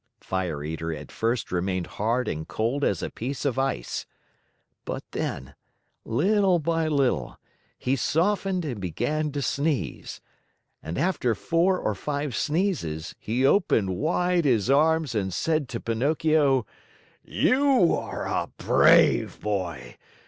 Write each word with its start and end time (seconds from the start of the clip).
Fire 0.21 0.63
Eater 0.63 0.91
at 0.91 1.11
first 1.11 1.51
remained 1.51 1.85
hard 1.85 2.27
and 2.27 2.47
cold 2.47 2.83
as 2.83 3.03
a 3.03 3.11
piece 3.11 3.45
of 3.45 3.59
ice; 3.59 4.07
but 4.83 5.03
then, 5.11 5.53
little 6.03 6.57
by 6.57 6.87
little, 6.87 7.37
he 7.77 7.95
softened 7.95 8.65
and 8.65 8.81
began 8.81 9.31
to 9.31 9.43
sneeze. 9.43 10.19
And 10.81 10.97
after 10.97 11.35
four 11.35 11.77
or 11.77 11.93
five 11.93 12.35
sneezes, 12.35 13.13
he 13.19 13.45
opened 13.45 13.95
wide 13.95 14.45
his 14.45 14.71
arms 14.71 15.13
and 15.13 15.31
said 15.31 15.69
to 15.69 15.79
Pinocchio: 15.79 16.65
"You 17.23 17.93
are 17.93 18.25
a 18.25 18.49
brave 18.57 19.39
boy! 19.39 19.97